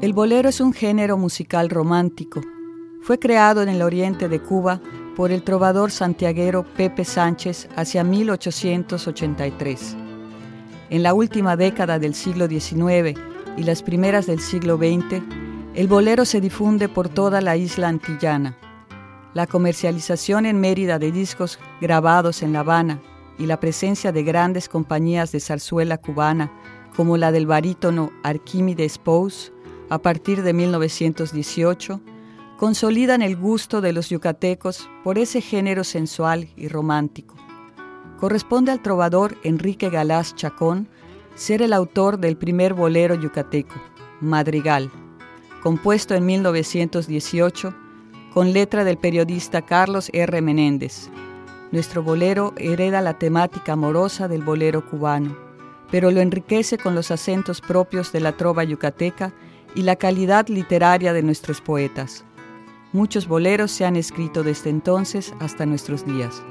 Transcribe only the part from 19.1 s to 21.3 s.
La comercialización en Mérida de